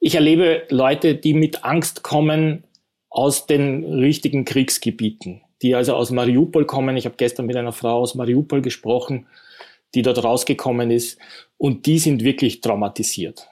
Ich 0.00 0.14
erlebe 0.14 0.64
Leute, 0.68 1.14
die 1.14 1.34
mit 1.34 1.64
Angst 1.64 2.02
kommen 2.02 2.64
aus 3.08 3.46
den 3.46 3.84
richtigen 3.84 4.44
Kriegsgebieten, 4.44 5.42
die 5.62 5.74
also 5.74 5.94
aus 5.94 6.10
Mariupol 6.10 6.66
kommen. 6.66 6.96
Ich 6.96 7.06
habe 7.06 7.16
gestern 7.16 7.46
mit 7.46 7.56
einer 7.56 7.72
Frau 7.72 8.00
aus 8.00 8.14
Mariupol 8.14 8.60
gesprochen, 8.60 9.26
die 9.94 10.02
dort 10.02 10.22
rausgekommen 10.22 10.90
ist 10.90 11.18
und 11.56 11.86
die 11.86 11.98
sind 11.98 12.24
wirklich 12.24 12.60
traumatisiert 12.60 13.48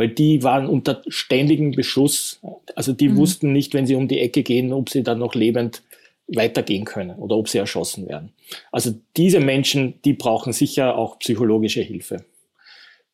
weil 0.00 0.08
die 0.08 0.42
waren 0.42 0.66
unter 0.66 1.02
ständigem 1.08 1.72
Beschuss. 1.72 2.40
Also 2.76 2.92
die 2.92 3.08
mhm. 3.08 3.16
wussten 3.16 3.52
nicht, 3.52 3.74
wenn 3.74 3.86
sie 3.86 3.94
um 3.94 4.08
die 4.08 4.20
Ecke 4.20 4.42
gehen, 4.42 4.72
ob 4.72 4.90
sie 4.90 5.02
dann 5.02 5.18
noch 5.18 5.34
lebend 5.34 5.82
weitergehen 6.28 6.84
können 6.84 7.18
oder 7.18 7.36
ob 7.36 7.48
sie 7.48 7.58
erschossen 7.58 8.08
werden. 8.08 8.32
Also 8.70 8.94
diese 9.16 9.40
Menschen, 9.40 9.94
die 10.04 10.12
brauchen 10.12 10.52
sicher 10.52 10.96
auch 10.96 11.18
psychologische 11.18 11.82
Hilfe. 11.82 12.24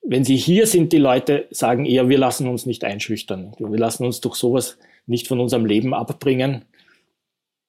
Wenn 0.03 0.25
sie 0.25 0.37
hier 0.37 0.67
sind, 0.67 0.93
die 0.93 0.99
Leute 0.99 1.47
sagen 1.51 1.85
eher, 1.85 2.09
wir 2.09 2.19
lassen 2.19 2.47
uns 2.47 2.67
nicht 2.67 2.85
einschüchtern. 2.85 3.55
Wir 3.59 3.79
lassen 3.79 4.05
uns 4.05 4.21
durch 4.21 4.37
sowas 4.37 4.79
nicht 5.07 5.27
von 5.27 5.41
unserem 5.41 5.67
Leben 5.67 5.95
abbringen. 5.95 6.65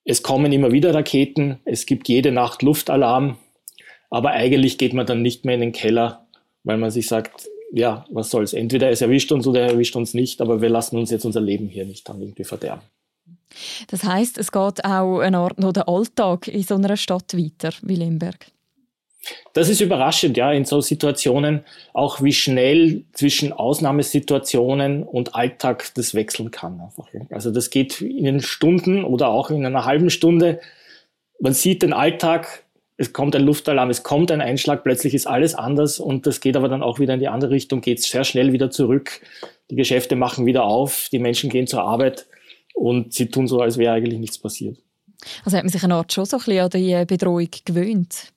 Es 0.03 0.23
kommen 0.23 0.51
immer 0.51 0.71
wieder 0.71 0.93
Raketen, 0.93 1.59
es 1.65 1.85
gibt 1.85 2.07
jede 2.07 2.31
Nacht 2.31 2.61
Luftalarm, 2.61 3.37
aber 4.09 4.31
eigentlich 4.31 4.77
geht 4.77 4.93
man 4.93 5.05
dann 5.05 5.21
nicht 5.21 5.45
mehr 5.45 5.55
in 5.55 5.61
den 5.61 5.71
Keller, 5.73 6.27
weil 6.63 6.77
man 6.77 6.91
sich 6.91 7.07
sagt, 7.07 7.49
ja, 7.71 8.05
was 8.09 8.29
soll's. 8.29 8.53
Entweder 8.53 8.89
es 8.89 9.01
erwischt 9.01 9.31
uns 9.31 9.45
oder 9.47 9.61
er 9.61 9.71
erwischt 9.71 9.95
uns 9.95 10.13
nicht, 10.13 10.41
aber 10.41 10.61
wir 10.61 10.69
lassen 10.69 10.97
uns 10.97 11.11
jetzt 11.11 11.25
unser 11.25 11.41
Leben 11.41 11.67
hier 11.67 11.85
nicht 11.85 12.07
dann 12.07 12.21
irgendwie 12.21 12.43
verderben. 12.43 12.81
Das 13.87 14.03
heißt, 14.03 14.37
es 14.37 14.51
geht 14.51 14.85
auch 14.85 15.19
eine 15.19 15.37
Art 15.37 15.59
noch 15.59 15.73
der 15.73 15.87
Alltag 15.87 16.47
in 16.47 16.63
so 16.63 16.75
einer 16.75 16.97
Stadt 16.97 17.35
weiter 17.35 17.71
wie 17.81 17.95
Lemberg. 17.95 18.47
Das 19.53 19.67
ist 19.67 19.81
überraschend, 19.81 20.37
ja, 20.37 20.51
in 20.53 20.63
so 20.63 20.79
Situationen, 20.79 21.65
auch 21.93 22.21
wie 22.21 22.31
schnell 22.31 23.03
zwischen 23.13 23.51
Ausnahmesituationen 23.51 25.03
und 25.03 25.35
Alltag 25.35 25.91
das 25.95 26.13
wechseln 26.13 26.51
kann. 26.51 26.79
Einfach. 26.79 27.09
Also 27.31 27.51
das 27.51 27.69
geht 27.69 27.99
in 28.01 28.39
Stunden 28.41 29.03
oder 29.03 29.29
auch 29.29 29.49
in 29.49 29.65
einer 29.65 29.85
halben 29.85 30.09
Stunde. 30.09 30.61
Man 31.39 31.53
sieht 31.53 31.81
den 31.81 31.93
Alltag 31.93 32.63
es 32.97 33.13
kommt 33.13 33.35
ein 33.35 33.43
Luftalarm, 33.43 33.91
es 33.91 34.03
kommt 34.03 34.31
ein 34.31 34.41
Einschlag, 34.41 34.83
plötzlich 34.83 35.13
ist 35.13 35.27
alles 35.27 35.53
anders 35.53 35.99
und 35.99 36.25
das 36.25 36.41
geht 36.41 36.57
aber 36.57 36.67
dann 36.67 36.81
auch 36.81 36.99
wieder 36.99 37.13
in 37.13 37.19
die 37.19 37.27
andere 37.27 37.51
Richtung, 37.51 37.81
geht 37.81 38.01
sehr 38.01 38.23
schnell 38.23 38.53
wieder 38.53 38.71
zurück. 38.71 39.21
Die 39.69 39.75
Geschäfte 39.75 40.15
machen 40.15 40.47
wieder 40.47 40.63
auf, 40.63 41.07
die 41.11 41.19
Menschen 41.19 41.49
gehen 41.51 41.67
zur 41.67 41.83
Arbeit 41.83 42.25
und 42.73 43.13
sie 43.13 43.27
tun 43.27 43.47
so, 43.47 43.61
als 43.61 43.77
wäre 43.77 43.93
eigentlich 43.93 44.19
nichts 44.19 44.39
passiert. 44.39 44.77
Also 45.45 45.57
hat 45.57 45.63
man 45.63 45.71
sich 45.71 45.83
eine 45.83 45.95
Art 45.95 46.11
schon 46.11 46.25
so 46.25 46.37
ein 46.37 46.43
bisschen 46.43 46.59
an 46.59 46.69
die 46.71 47.05
Bedrohung 47.05 47.47
gewöhnt? 47.65 48.33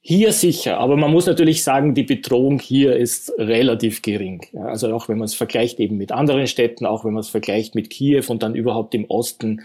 Hier 0.00 0.32
sicher, 0.32 0.78
aber 0.78 0.96
man 0.96 1.10
muss 1.10 1.26
natürlich 1.26 1.64
sagen, 1.64 1.94
die 1.94 2.04
Bedrohung 2.04 2.60
hier 2.60 2.94
ist 2.94 3.32
relativ 3.38 4.02
gering. 4.02 4.46
Also 4.54 4.94
auch 4.94 5.08
wenn 5.08 5.18
man 5.18 5.24
es 5.24 5.34
vergleicht 5.34 5.80
eben 5.80 5.96
mit 5.96 6.12
anderen 6.12 6.46
Städten, 6.46 6.86
auch 6.86 7.04
wenn 7.04 7.12
man 7.12 7.22
es 7.22 7.28
vergleicht 7.28 7.74
mit 7.74 7.90
Kiew 7.90 8.22
und 8.28 8.42
dann 8.42 8.54
überhaupt 8.54 8.94
im 8.94 9.06
Osten, 9.06 9.62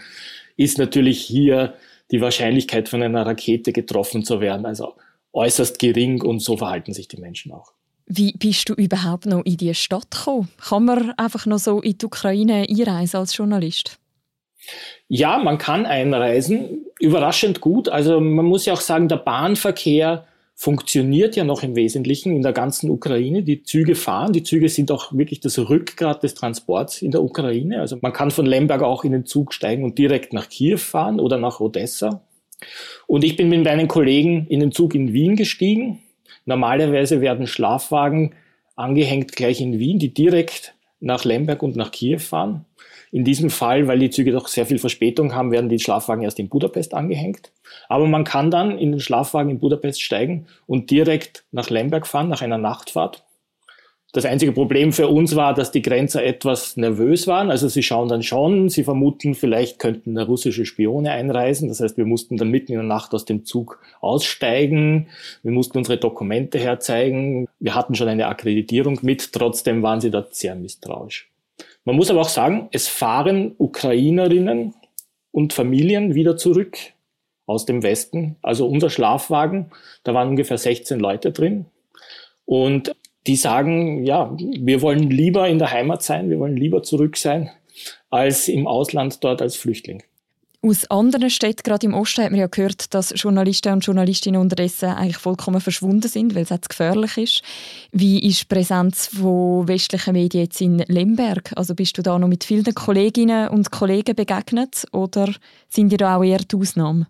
ist 0.56 0.78
natürlich 0.78 1.20
hier 1.20 1.74
die 2.12 2.20
Wahrscheinlichkeit 2.20 2.88
von 2.88 3.02
einer 3.02 3.26
Rakete 3.26 3.72
getroffen 3.72 4.24
zu 4.24 4.40
werden, 4.40 4.66
also 4.66 4.94
äußerst 5.32 5.78
gering 5.78 6.22
und 6.22 6.40
so 6.40 6.56
verhalten 6.56 6.92
sich 6.92 7.08
die 7.08 7.16
Menschen 7.16 7.52
auch. 7.52 7.72
Wie 8.06 8.32
bist 8.32 8.68
du 8.68 8.74
überhaupt 8.74 9.26
noch 9.26 9.44
in 9.44 9.56
die 9.56 9.74
Stadt 9.74 10.10
gekommen? 10.10 10.48
Kann 10.60 10.84
man 10.84 11.10
einfach 11.12 11.46
noch 11.46 11.58
so 11.58 11.80
in 11.80 11.96
die 11.96 12.04
Ukraine 12.04 12.66
einreisen 12.68 13.18
als 13.18 13.36
Journalist? 13.36 13.98
Ja, 15.08 15.38
man 15.38 15.58
kann 15.58 15.86
einreisen, 15.86 16.84
überraschend 17.00 17.60
gut. 17.60 17.88
Also 17.88 18.20
man 18.20 18.44
muss 18.44 18.66
ja 18.66 18.74
auch 18.74 18.80
sagen, 18.80 19.08
der 19.08 19.16
Bahnverkehr 19.16 20.26
funktioniert 20.54 21.34
ja 21.34 21.44
noch 21.44 21.62
im 21.62 21.74
Wesentlichen 21.74 22.34
in 22.36 22.42
der 22.42 22.52
ganzen 22.52 22.90
Ukraine. 22.90 23.42
Die 23.42 23.62
Züge 23.62 23.94
fahren. 23.94 24.32
Die 24.32 24.42
Züge 24.42 24.68
sind 24.68 24.90
auch 24.90 25.12
wirklich 25.12 25.40
das 25.40 25.58
Rückgrat 25.58 26.22
des 26.22 26.34
Transports 26.34 27.02
in 27.02 27.10
der 27.10 27.22
Ukraine. 27.22 27.80
Also 27.80 27.98
man 28.00 28.12
kann 28.12 28.30
von 28.30 28.46
Lemberg 28.46 28.82
auch 28.82 29.04
in 29.04 29.12
den 29.12 29.26
Zug 29.26 29.54
steigen 29.54 29.84
und 29.84 29.98
direkt 29.98 30.32
nach 30.32 30.48
Kiew 30.48 30.76
fahren 30.76 31.18
oder 31.18 31.38
nach 31.38 31.60
Odessa. 31.60 32.22
Und 33.06 33.24
ich 33.24 33.36
bin 33.36 33.48
mit 33.48 33.64
meinen 33.64 33.88
Kollegen 33.88 34.46
in 34.48 34.60
den 34.60 34.72
Zug 34.72 34.94
in 34.94 35.12
Wien 35.12 35.36
gestiegen. 35.36 36.00
Normalerweise 36.44 37.20
werden 37.20 37.46
Schlafwagen 37.46 38.34
angehängt 38.76 39.32
gleich 39.32 39.60
in 39.60 39.78
Wien, 39.78 39.98
die 39.98 40.14
direkt 40.14 40.74
nach 41.00 41.24
Lemberg 41.24 41.62
und 41.62 41.76
nach 41.76 41.90
Kiew 41.90 42.18
fahren. 42.18 42.64
In 43.12 43.24
diesem 43.24 43.50
Fall, 43.50 43.86
weil 43.88 43.98
die 43.98 44.08
Züge 44.08 44.32
doch 44.32 44.48
sehr 44.48 44.64
viel 44.64 44.78
Verspätung 44.78 45.34
haben, 45.34 45.52
werden 45.52 45.68
die 45.68 45.78
Schlafwagen 45.78 46.24
erst 46.24 46.38
in 46.38 46.48
Budapest 46.48 46.94
angehängt. 46.94 47.52
Aber 47.90 48.06
man 48.06 48.24
kann 48.24 48.50
dann 48.50 48.78
in 48.78 48.90
den 48.90 49.00
Schlafwagen 49.00 49.50
in 49.50 49.60
Budapest 49.60 50.00
steigen 50.00 50.46
und 50.66 50.90
direkt 50.90 51.44
nach 51.52 51.68
Lemberg 51.68 52.06
fahren, 52.06 52.30
nach 52.30 52.40
einer 52.40 52.56
Nachtfahrt. 52.56 53.22
Das 54.14 54.26
einzige 54.26 54.52
Problem 54.52 54.92
für 54.92 55.08
uns 55.08 55.36
war, 55.36 55.54
dass 55.54 55.72
die 55.72 55.80
Grenzer 55.80 56.22
etwas 56.22 56.76
nervös 56.76 57.26
waren. 57.26 57.50
Also 57.50 57.68
sie 57.68 57.82
schauen 57.82 58.08
dann 58.08 58.22
schon, 58.22 58.68
sie 58.68 58.84
vermuten, 58.84 59.34
vielleicht 59.34 59.78
könnten 59.78 60.14
da 60.14 60.24
russische 60.24 60.66
Spione 60.66 61.10
einreisen. 61.10 61.68
Das 61.68 61.80
heißt, 61.80 61.96
wir 61.96 62.04
mussten 62.06 62.36
dann 62.36 62.50
mitten 62.50 62.72
in 62.72 62.78
der 62.78 62.86
Nacht 62.86 63.14
aus 63.14 63.24
dem 63.24 63.46
Zug 63.46 63.80
aussteigen. 64.02 65.08
Wir 65.42 65.52
mussten 65.52 65.78
unsere 65.78 65.96
Dokumente 65.96 66.58
herzeigen. 66.58 67.46
Wir 67.58 67.74
hatten 67.74 67.94
schon 67.94 68.08
eine 68.08 68.26
Akkreditierung 68.26 68.98
mit. 69.00 69.32
Trotzdem 69.32 69.82
waren 69.82 70.02
sie 70.02 70.10
dort 70.10 70.34
sehr 70.34 70.54
misstrauisch. 70.56 71.31
Man 71.84 71.96
muss 71.96 72.10
aber 72.10 72.20
auch 72.20 72.28
sagen, 72.28 72.68
es 72.72 72.88
fahren 72.88 73.54
Ukrainerinnen 73.58 74.74
und 75.32 75.52
Familien 75.52 76.14
wieder 76.14 76.36
zurück 76.36 76.76
aus 77.46 77.66
dem 77.66 77.82
Westen. 77.82 78.36
Also 78.42 78.68
unser 78.68 78.90
Schlafwagen, 78.90 79.72
da 80.04 80.14
waren 80.14 80.28
ungefähr 80.28 80.58
16 80.58 81.00
Leute 81.00 81.32
drin. 81.32 81.66
Und 82.44 82.94
die 83.26 83.36
sagen, 83.36 84.04
ja, 84.04 84.36
wir 84.38 84.82
wollen 84.82 85.10
lieber 85.10 85.48
in 85.48 85.58
der 85.58 85.70
Heimat 85.70 86.02
sein, 86.02 86.30
wir 86.30 86.38
wollen 86.38 86.56
lieber 86.56 86.82
zurück 86.82 87.16
sein, 87.16 87.50
als 88.10 88.48
im 88.48 88.66
Ausland 88.66 89.22
dort 89.22 89.42
als 89.42 89.56
Flüchtling. 89.56 90.02
Aus 90.64 90.88
anderen 90.92 91.28
Städten, 91.28 91.64
gerade 91.64 91.86
im 91.86 91.94
Osten, 91.94 92.22
hat 92.22 92.30
man 92.30 92.38
ja 92.38 92.46
gehört, 92.46 92.94
dass 92.94 93.12
Journalisten 93.16 93.72
und 93.72 93.84
Journalistinnen 93.84 94.40
unterdessen 94.40 94.90
eigentlich 94.90 95.16
vollkommen 95.16 95.60
verschwunden 95.60 96.08
sind, 96.08 96.36
weil 96.36 96.44
es 96.44 96.50
jetzt 96.50 96.68
gefährlich 96.68 97.18
ist. 97.18 97.42
Wie 97.90 98.20
ist 98.20 98.42
die 98.42 98.54
Präsenz 98.54 99.08
von 99.08 99.66
westlichen 99.66 100.12
Medien 100.12 100.44
jetzt 100.44 100.60
in 100.60 100.78
Lemberg? 100.78 101.52
Also 101.56 101.74
bist 101.74 101.98
du 101.98 102.02
da 102.02 102.16
noch 102.16 102.28
mit 102.28 102.44
vielen 102.44 102.72
Kolleginnen 102.76 103.48
und 103.48 103.72
Kollegen 103.72 104.14
begegnet 104.14 104.86
oder 104.92 105.34
sind 105.68 105.90
die 105.90 105.96
da 105.96 106.18
auch 106.18 106.22
eher 106.22 106.38
die 106.38 106.54
Ausnahme? 106.54 107.08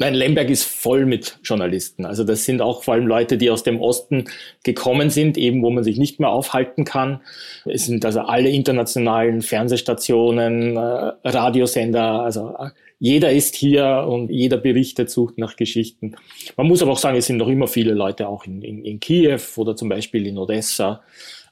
Nein, 0.00 0.14
Lemberg 0.14 0.48
ist 0.48 0.62
voll 0.62 1.06
mit 1.06 1.40
Journalisten. 1.42 2.04
Also 2.04 2.22
das 2.22 2.44
sind 2.44 2.62
auch 2.62 2.84
vor 2.84 2.94
allem 2.94 3.08
Leute, 3.08 3.36
die 3.36 3.50
aus 3.50 3.64
dem 3.64 3.80
Osten 3.80 4.26
gekommen 4.62 5.10
sind, 5.10 5.36
eben 5.36 5.60
wo 5.60 5.70
man 5.70 5.82
sich 5.82 5.98
nicht 5.98 6.20
mehr 6.20 6.28
aufhalten 6.28 6.84
kann. 6.84 7.20
Es 7.64 7.86
sind 7.86 8.04
also 8.04 8.20
alle 8.20 8.48
internationalen 8.48 9.42
Fernsehstationen, 9.42 10.76
äh, 10.76 10.80
Radiosender, 11.24 12.22
also 12.22 12.54
äh, 12.60 12.70
jeder 13.00 13.32
ist 13.32 13.56
hier 13.56 14.06
und 14.08 14.30
jeder 14.30 14.58
berichtet, 14.58 15.10
sucht 15.10 15.36
nach 15.36 15.56
Geschichten. 15.56 16.14
Man 16.56 16.68
muss 16.68 16.80
aber 16.80 16.92
auch 16.92 16.98
sagen, 16.98 17.16
es 17.16 17.26
sind 17.26 17.38
noch 17.38 17.48
immer 17.48 17.66
viele 17.66 17.94
Leute 17.94 18.28
auch 18.28 18.44
in, 18.44 18.62
in, 18.62 18.84
in 18.84 19.00
Kiew 19.00 19.40
oder 19.56 19.74
zum 19.74 19.88
Beispiel 19.88 20.28
in 20.28 20.38
Odessa. 20.38 21.02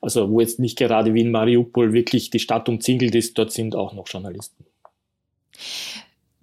Also 0.00 0.30
wo 0.30 0.40
jetzt 0.40 0.60
nicht 0.60 0.78
gerade 0.78 1.14
wie 1.14 1.22
in 1.22 1.32
Mariupol 1.32 1.92
wirklich 1.92 2.30
die 2.30 2.38
Stadt 2.38 2.68
umzingelt 2.68 3.16
ist, 3.16 3.36
dort 3.38 3.50
sind 3.50 3.74
auch 3.74 3.92
noch 3.92 4.06
Journalisten. 4.06 4.64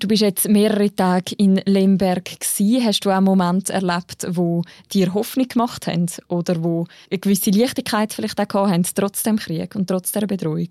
Du 0.04 0.10
bist 0.10 0.22
jetzt 0.22 0.50
mehrere 0.50 0.94
Tage 0.94 1.34
in 1.38 1.62
Lemberg 1.64 2.26
gewesen. 2.26 2.84
Hast 2.86 3.06
du 3.06 3.10
auch 3.10 3.22
Momente 3.22 3.72
erlebt, 3.72 4.28
wo 4.32 4.64
dir 4.92 5.14
Hoffnung 5.14 5.48
gemacht 5.48 5.88
haben 5.88 6.08
oder 6.28 6.62
wo 6.62 6.88
eine 7.10 7.20
gewisse 7.20 7.52
Leichtigkeit 7.52 8.12
vielleicht 8.12 8.38
auch 8.38 8.48
gehabt 8.50 8.70
haben, 8.70 8.84
trotz 8.96 9.24
dem 9.24 9.38
Krieg 9.38 9.74
und 9.78 9.88
trotz 9.88 10.12
der 10.12 10.28
Bedrohung? 10.28 10.68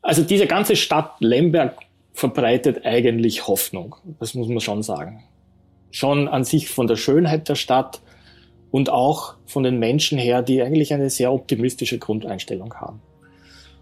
Also 0.00 0.22
diese 0.22 0.46
ganze 0.46 0.74
Stadt 0.74 1.16
Lemberg 1.20 1.76
verbreitet 2.14 2.86
eigentlich 2.86 3.46
Hoffnung. 3.46 3.96
Das 4.18 4.32
muss 4.32 4.48
man 4.48 4.60
schon 4.60 4.82
sagen. 4.82 5.22
Schon 5.90 6.26
an 6.26 6.44
sich 6.44 6.70
von 6.70 6.86
der 6.86 6.96
Schönheit 6.96 7.50
der 7.50 7.56
Stadt 7.56 8.00
und 8.70 8.88
auch 8.88 9.34
von 9.44 9.64
den 9.64 9.78
Menschen 9.78 10.16
her, 10.16 10.40
die 10.40 10.62
eigentlich 10.62 10.94
eine 10.94 11.10
sehr 11.10 11.30
optimistische 11.30 11.98
Grundeinstellung 11.98 12.72
haben. 12.72 13.02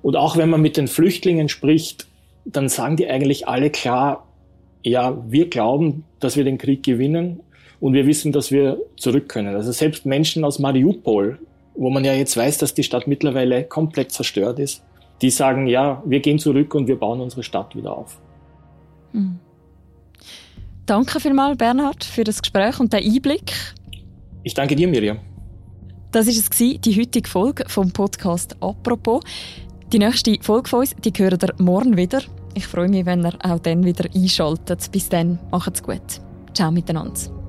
Und 0.03 0.17
auch 0.17 0.37
wenn 0.37 0.51
man 0.51 0.61
mit 0.61 0.77
den 0.77 0.89
Flüchtlingen 0.89 1.49
spricht, 1.49 2.09
dann 2.45 2.69
sagen 2.69 2.97
die 2.97 3.07
eigentlich 3.07 3.47
alle 3.47 3.71
klar, 3.71 4.27
ja, 4.83 5.17
wir 5.29 5.49
glauben, 5.49 6.05
dass 6.21 6.37
wir 6.37 6.45
den 6.45 6.59
Krieg 6.59 6.83
gewinnen 6.83 7.41
und 7.81 7.95
wir 7.95 8.07
wissen, 8.07 8.33
dass 8.33 8.51
wir 8.51 8.79
zurück 8.97 9.29
können. 9.29 9.55
Also 9.55 9.73
selbst 9.73 10.07
Menschen 10.07 10.45
aus 10.45 10.59
Mariupol, 10.59 11.39
wo 11.75 11.91
man 11.91 12.05
ja 12.05 12.15
jetzt 12.15 12.37
weiß, 12.37 12.59
dass 12.59 12.75
die 12.75 12.83
Stadt 12.83 13.07
mittlerweile 13.07 13.65
komplett 13.65 14.13
zerstört 14.13 14.59
ist, 14.59 14.85
die 15.21 15.31
sagen, 15.31 15.67
ja, 15.67 16.03
wir 16.05 16.21
gehen 16.21 16.39
zurück 16.39 16.75
und 16.75 16.89
wir 16.89 16.97
bauen 16.97 17.21
unsere 17.21 17.43
Stadt 17.43 17.75
wieder 17.77 17.97
auf. 17.97 18.21
Mhm. 19.13 19.39
Danke 20.87 21.21
vielmals, 21.21 21.57
Bernhard, 21.57 22.05
für 22.05 22.25
das 22.25 22.43
Gespräch 22.43 22.81
und 22.81 22.93
den 22.93 23.05
Einblick. 23.05 23.53
Ich 24.43 24.55
danke 24.55 24.75
dir, 24.75 24.89
Miriam. 24.89 25.19
Das 26.11 26.27
ist 26.27 26.53
es 26.53 26.81
die 26.81 27.01
heutige 27.01 27.29
Folge 27.29 27.65
vom 27.69 27.93
Podcast 27.93 28.57
«Apropos». 28.61 29.23
Die 29.93 29.99
nächste 29.99 30.37
Folge 30.41 30.69
von 30.69 30.81
uns, 30.81 30.95
die 30.97 31.13
hören 31.17 31.39
ihr 31.41 31.55
morgen 31.63 31.97
wieder. 31.97 32.21
Ich 32.55 32.67
freue 32.67 32.89
mich, 32.89 33.07
wenn 33.07 33.25
ihr 33.25 33.33
auch 33.43 33.59
dann 33.59 33.85
wieder 33.85 34.05
einschaltet. 34.15 34.91
Bis 34.93 35.09
dann, 35.09 35.39
macht's 35.51 35.83
gut. 35.83 36.21
Ciao 36.55 36.71
miteinander. 36.71 37.42